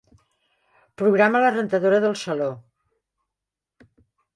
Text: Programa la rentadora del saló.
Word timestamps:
Programa 1.01 1.43
la 1.45 1.53
rentadora 1.57 2.03
del 2.09 2.19
saló. 2.25 2.51